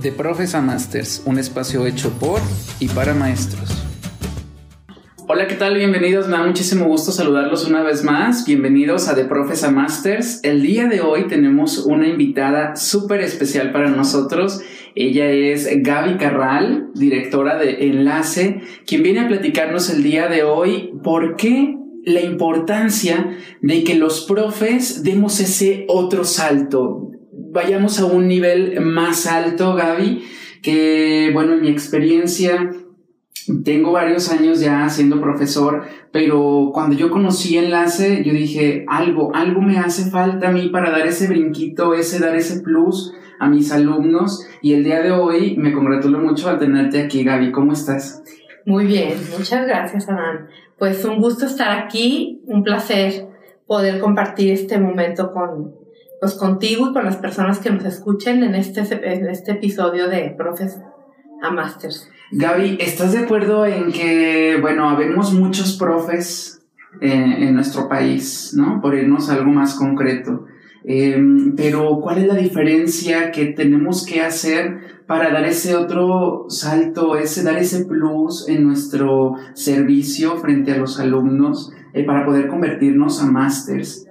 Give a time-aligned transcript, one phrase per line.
[0.00, 2.40] De Profes a Masters, un espacio hecho por
[2.80, 3.84] y para maestros.
[5.28, 5.76] Hola, ¿qué tal?
[5.76, 6.26] Bienvenidos.
[6.26, 8.44] Me da muchísimo gusto saludarlos una vez más.
[8.44, 10.40] Bienvenidos a The Profes a Masters.
[10.42, 14.60] El día de hoy tenemos una invitada súper especial para nosotros.
[14.94, 20.92] Ella es Gaby Carral, directora de Enlace, quien viene a platicarnos el día de hoy
[21.02, 27.12] por qué la importancia de que los profes demos ese otro salto,
[27.52, 30.24] vayamos a un nivel más alto, Gaby,
[30.62, 32.70] que bueno, en mi experiencia,
[33.64, 39.60] tengo varios años ya siendo profesor, pero cuando yo conocí Enlace, yo dije, algo, algo
[39.60, 43.72] me hace falta a mí para dar ese brinquito, ese, dar ese plus a mis
[43.72, 44.46] alumnos.
[44.62, 47.50] Y el día de hoy me congratulo mucho al tenerte aquí, Gaby.
[47.50, 48.22] ¿Cómo estás?
[48.64, 50.46] Muy bien, muchas gracias, Adán.
[50.78, 53.26] Pues un gusto estar aquí, un placer
[53.66, 55.81] poder compartir este momento con,
[56.22, 58.82] pues contigo y con las personas que nos escuchen en este,
[59.12, 60.78] en este episodio de Profes
[61.42, 62.08] a Masters.
[62.30, 66.62] Gaby, ¿estás de acuerdo en que, bueno, habemos muchos profes
[67.00, 68.80] eh, en nuestro país, ¿no?
[68.80, 70.46] Por irnos a algo más concreto.
[70.84, 77.16] Em, pero, ¿cuál es la diferencia que tenemos que hacer para dar ese otro salto,
[77.16, 83.20] ese, dar ese plus en nuestro servicio frente a los alumnos eh, para poder convertirnos
[83.20, 84.06] a masters?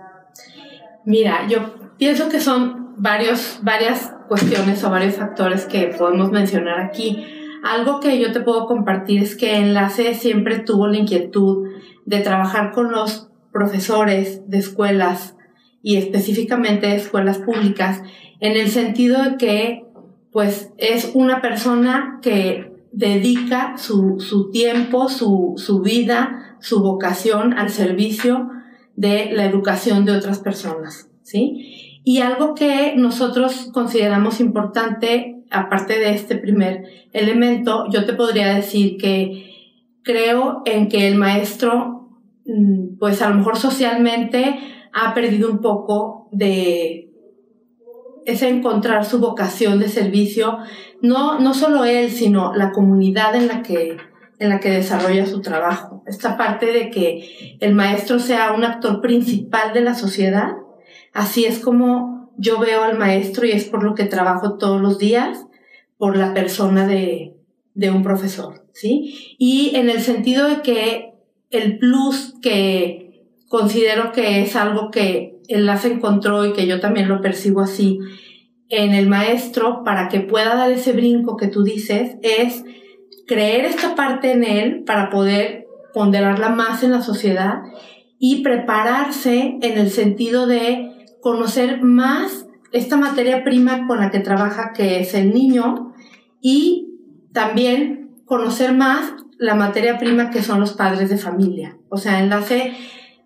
[1.05, 7.23] Mira, yo Pienso que son varios, varias cuestiones o varios factores que podemos mencionar aquí.
[7.63, 11.67] Algo que yo te puedo compartir es que Enlace siempre tuvo la inquietud
[12.07, 15.35] de trabajar con los profesores de escuelas
[15.83, 18.01] y específicamente de escuelas públicas
[18.39, 19.85] en el sentido de que
[20.31, 27.69] pues es una persona que dedica su, su tiempo, su, su vida, su vocación al
[27.69, 28.49] servicio
[28.95, 31.89] de la educación de otras personas, ¿sí?
[32.03, 38.97] Y algo que nosotros consideramos importante, aparte de este primer elemento, yo te podría decir
[38.97, 39.51] que
[40.03, 42.09] creo en que el maestro,
[42.45, 44.59] mm, pues a lo mejor socialmente
[44.93, 47.09] ha perdido un poco de
[48.25, 50.57] ese encontrar su vocación de servicio,
[51.01, 53.97] no, no solo él, sino la comunidad en la que
[54.39, 56.03] en la que desarrolla su trabajo.
[56.07, 60.53] Esta parte de que el maestro sea un actor principal de la sociedad
[61.13, 64.97] Así es como yo veo al maestro y es por lo que trabajo todos los
[64.97, 65.45] días,
[65.97, 67.35] por la persona de,
[67.73, 69.35] de un profesor, ¿sí?
[69.37, 71.13] Y en el sentido de que
[71.51, 77.21] el plus que considero que es algo que Enlace encontró y que yo también lo
[77.21, 77.99] percibo así
[78.69, 82.63] en el maestro para que pueda dar ese brinco que tú dices es
[83.27, 87.63] creer esta parte en él para poder ponderarla más en la sociedad
[88.17, 90.90] y prepararse en el sentido de
[91.21, 95.93] conocer más esta materia prima con la que trabaja, que es el niño,
[96.41, 96.87] y
[97.33, 101.77] también conocer más la materia prima que son los padres de familia.
[101.89, 102.73] O sea, Enlace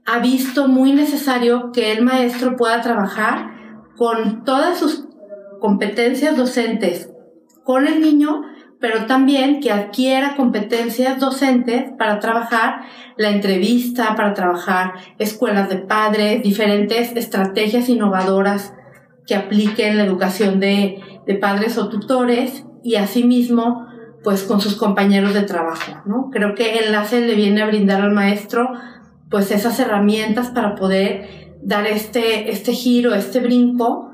[0.06, 3.52] ha visto muy necesario que el maestro pueda trabajar
[3.96, 5.08] con todas sus
[5.60, 7.10] competencias docentes
[7.64, 8.44] con el niño,
[8.86, 12.82] pero también que adquiera competencias docentes para trabajar
[13.18, 18.76] la entrevista, para trabajar escuelas de padres, diferentes estrategias innovadoras
[19.26, 23.88] que apliquen la educación de, de padres o tutores y asimismo
[24.24, 26.30] pues con sus compañeros de trabajo, ¿no?
[26.32, 28.70] Creo que Enlace le viene a brindar al maestro
[29.32, 34.12] pues esas herramientas para poder dar este, este giro, este brinco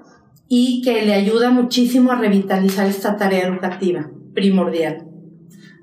[0.48, 5.12] y que le ayuda muchísimo a revitalizar esta tarea educativa primordial.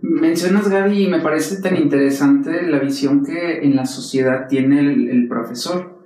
[0.01, 5.27] Mencionas, Gaby, y me parece tan interesante la visión que en la sociedad tiene el,
[5.29, 5.99] profesor.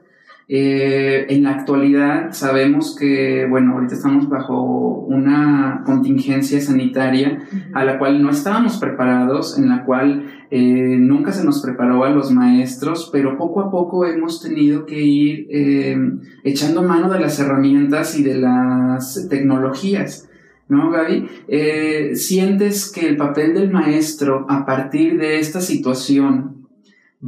[0.49, 7.99] Eh, en la actualidad sabemos que, bueno, ahorita estamos bajo una contingencia sanitaria a la
[7.99, 13.11] cual no estábamos preparados, en la cual eh, nunca se nos preparó a los maestros,
[13.13, 15.97] pero poco a poco hemos tenido que ir eh,
[16.45, 20.31] echando mano de las herramientas y de las tecnologías.
[20.73, 21.29] ¿No, Gaby?
[21.49, 26.67] Eh, ¿Sientes que el papel del maestro a partir de esta situación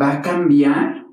[0.00, 1.04] va a cambiar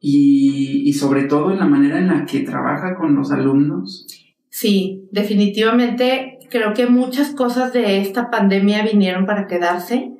[0.00, 4.06] y, sobre todo en la manera en la que trabaja con los alumnos?
[4.48, 10.12] Sí, definitivamente creo que muchas cosas de esta pandemia vinieron para quedarse.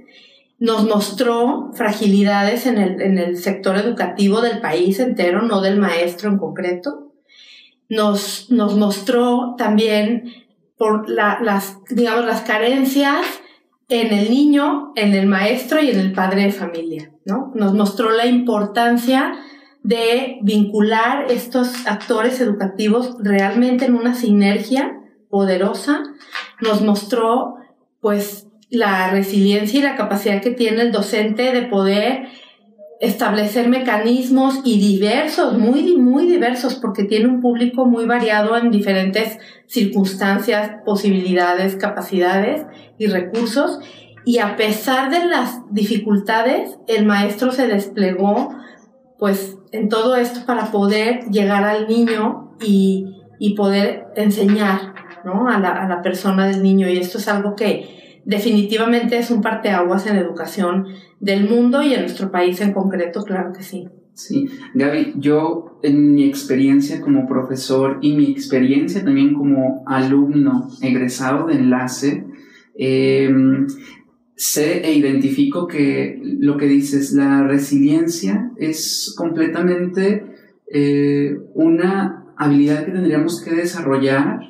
[0.59, 6.31] Nos mostró fragilidades en el, en el sector educativo del país entero, no del maestro
[6.31, 7.13] en concreto.
[7.89, 10.48] Nos, nos mostró también
[10.79, 13.27] por las, digamos, las carencias
[13.89, 17.53] en el niño, en el maestro y en el padre de familia, ¿no?
[17.55, 19.35] Nos mostró la importancia
[19.83, 26.03] de vincular estos actores educativos realmente en una sinergia poderosa,
[26.61, 27.57] nos mostró
[28.01, 32.29] pues la resiliencia y la capacidad que tiene el docente de poder
[33.01, 39.39] establecer mecanismos y diversos, muy, muy diversos, porque tiene un público muy variado en diferentes
[39.67, 42.67] circunstancias, posibilidades, capacidades
[42.99, 43.79] y recursos.
[44.25, 48.55] Y a pesar de las dificultades, el maestro se desplegó,
[49.19, 55.49] pues, en todo esto para poder llegar al niño y, y poder enseñar, ¿no?
[55.49, 56.89] A la, a la persona del niño.
[56.89, 60.87] Y esto es algo que definitivamente es un parteaguas en la educación
[61.21, 63.89] del mundo y en nuestro país en concreto, claro que sí.
[64.15, 71.47] Sí, Gaby, yo en mi experiencia como profesor y mi experiencia también como alumno egresado
[71.47, 72.25] de enlace,
[72.77, 73.69] em,
[74.35, 80.25] sé e identifico que lo que dices, la resiliencia es completamente
[80.73, 84.41] eh, una habilidad que tendríamos que desarrollar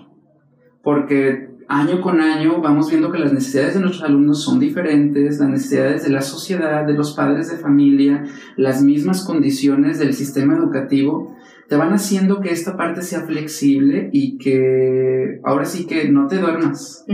[0.82, 5.50] porque año con año vamos viendo que las necesidades de nuestros alumnos son diferentes, las
[5.50, 8.24] necesidades de la sociedad, de los padres de familia,
[8.56, 11.36] las mismas condiciones del sistema educativo,
[11.68, 16.38] te van haciendo que esta parte sea flexible y que ahora sí que no te
[16.38, 17.04] duermas,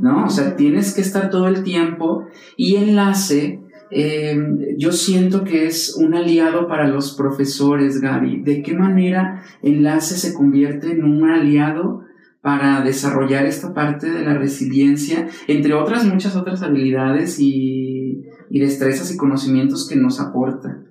[0.00, 0.24] ¿no?
[0.24, 2.26] O sea, tienes que estar todo el tiempo
[2.56, 3.60] y enlace.
[3.92, 4.36] Eh,
[4.76, 8.42] yo siento que es un aliado para los profesores, Gaby.
[8.42, 12.09] ¿De qué manera enlace se convierte en un aliado
[12.40, 19.16] para desarrollar esta parte de la resiliencia, entre otras muchas otras habilidades y, destrezas y
[19.16, 20.82] conocimientos que nos aporta.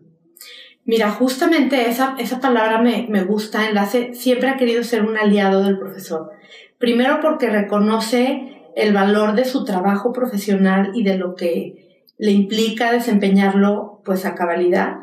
[0.85, 5.63] Mira, justamente esa, esa palabra me, me gusta, enlace, siempre ha querido ser un aliado
[5.63, 6.31] del profesor.
[6.77, 12.91] Primero porque reconoce el valor de su trabajo profesional y de lo que le implica
[12.91, 14.97] desempeñarlo pues a cabalidad.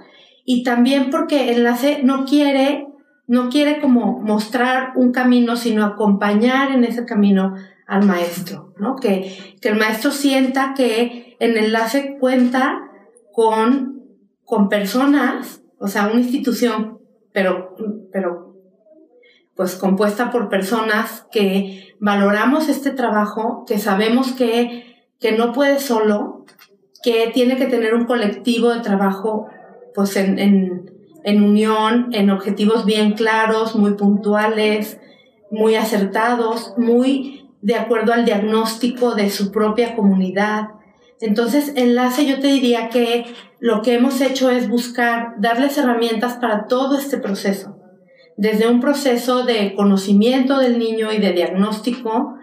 [0.44, 2.86] Y también porque enlace no quiere
[3.26, 7.54] no quiere como mostrar un camino, sino acompañar en ese camino
[7.86, 8.96] al maestro, ¿no?
[8.96, 12.90] Que, que el maestro sienta que en enlace cuenta
[13.32, 14.02] con,
[14.44, 16.98] con personas, o sea, una institución,
[17.32, 17.74] pero,
[18.12, 18.54] pero,
[19.54, 26.44] pues compuesta por personas que valoramos este trabajo, que sabemos que, que no puede solo,
[27.02, 29.48] que tiene que tener un colectivo de trabajo,
[29.94, 30.95] pues en
[31.26, 35.00] en unión, en objetivos bien claros, muy puntuales,
[35.50, 40.68] muy acertados, muy de acuerdo al diagnóstico de su propia comunidad.
[41.20, 43.24] Entonces, enlace yo te diría que
[43.58, 47.76] lo que hemos hecho es buscar darles herramientas para todo este proceso,
[48.36, 52.36] desde un proceso de conocimiento del niño y de diagnóstico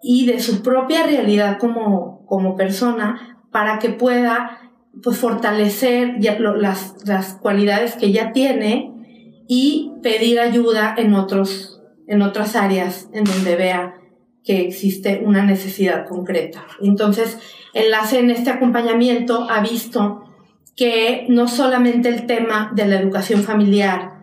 [0.00, 4.63] y de su propia realidad como, como persona para que pueda
[5.02, 6.16] pues fortalecer
[6.58, 8.92] las, las cualidades que ya tiene
[9.48, 13.94] y pedir ayuda en otros, en otras áreas en donde vea
[14.42, 16.66] que existe una necesidad concreta.
[16.80, 17.38] Entonces,
[17.72, 20.22] Enlace en este acompañamiento ha visto
[20.76, 24.14] que no solamente el tema de la educación familiar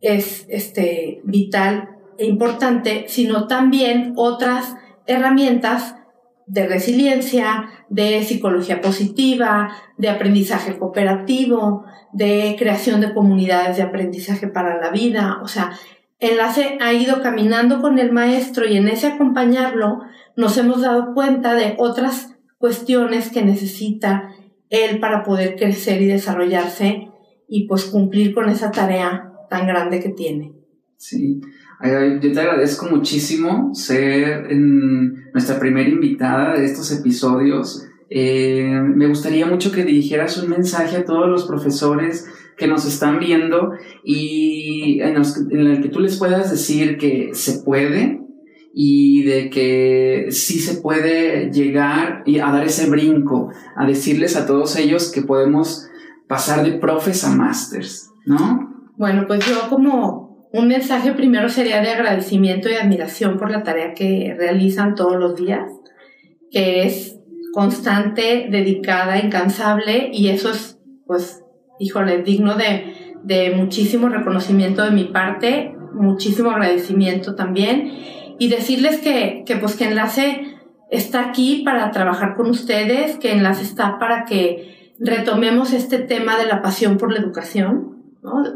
[0.00, 4.74] es este, vital e importante, sino también otras
[5.06, 5.96] herramientas
[6.46, 14.80] de resiliencia, de psicología positiva, de aprendizaje cooperativo, de creación de comunidades de aprendizaje para
[14.80, 15.40] la vida.
[15.42, 15.72] O sea,
[16.20, 20.00] Enlace ha ido caminando con el maestro y en ese acompañarlo
[20.36, 24.30] nos hemos dado cuenta de otras cuestiones que necesita
[24.70, 27.08] él para poder crecer y desarrollarse
[27.48, 30.52] y pues cumplir con esa tarea tan grande que tiene.
[30.96, 31.40] Sí,
[31.82, 37.86] yo te agradezco muchísimo ser nuestra primera invitada de estos episodios.
[38.10, 42.26] Eh, me gustaría mucho que dirigieras un mensaje a todos los profesores
[42.56, 43.72] que nos están viendo
[44.04, 48.20] y en, el que tú les puedas decir que se puede
[48.72, 54.76] y de que sí se puede llegar a dar ese brinco, a decirles a todos
[54.76, 55.88] ellos que podemos
[56.28, 58.92] pasar de profes a masters, ¿no?
[58.96, 60.23] Bueno, pues yo como
[60.54, 65.34] un mensaje primero sería de agradecimiento y admiración por la tarea que realizan todos los
[65.34, 65.68] días,
[66.52, 67.18] que es
[67.52, 71.42] constante, dedicada, incansable y eso es, pues,
[71.80, 77.90] híjole, digno de, de muchísimo reconocimiento de mi parte, muchísimo agradecimiento también.
[78.38, 80.54] Y decirles que, que pues que Enlace
[80.88, 86.46] está aquí para trabajar con ustedes, que Enlace está para que retomemos este tema de
[86.46, 87.93] la pasión por la educación,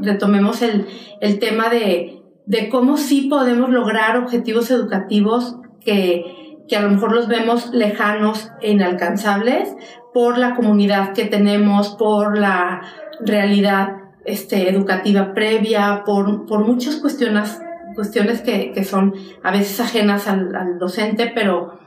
[0.00, 0.86] Retomemos el,
[1.20, 7.12] el tema de, de, cómo sí podemos lograr objetivos educativos que, que a lo mejor
[7.12, 9.74] los vemos lejanos e inalcanzables
[10.14, 12.82] por la comunidad que tenemos, por la
[13.20, 17.60] realidad este, educativa previa, por, por muchas cuestiones,
[17.94, 21.78] cuestiones que, que son a veces ajenas al, al, docente, pero,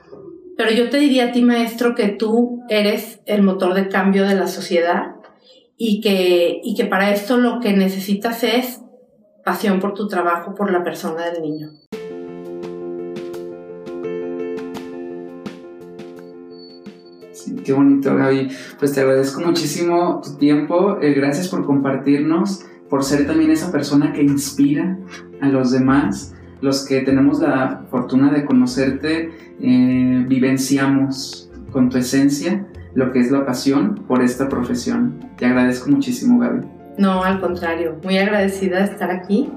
[0.55, 4.35] pero yo te diría a ti, maestro, que tú eres el motor de cambio de
[4.35, 5.15] la sociedad
[5.83, 8.81] y que, y que para esto lo que necesitas es
[9.43, 11.71] pasión por tu trabajo, por la persona del niño.
[17.65, 18.50] qué bonito, Gaby.
[18.77, 21.00] Pues te agradezco muchísimo tu tiempo.
[21.01, 25.00] Eh, gracias por compartirnos, por ser también esa persona que inspira
[25.41, 26.35] a los demás.
[26.61, 33.31] Los que tenemos la fortuna de conocerte, eh, vivenciamos con tu esencia lo que es
[33.31, 35.19] la pasión por esta profesión.
[35.38, 36.65] Te agradezco muchísimo, Gaby.
[36.98, 39.50] No, al contrario, muy agradecida de estar aquí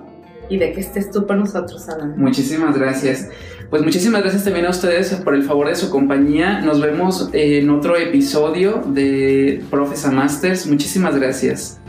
[0.49, 2.15] y de que estés tú con nosotros, Alan.
[2.17, 3.29] Muchísimas gracias.
[3.71, 6.61] Pues muchísimas gracias también a ustedes por el favor de su compañía.
[6.61, 10.67] Nos vemos en otro episodio de Profesa Masters.
[10.67, 11.81] Muchísimas gracias.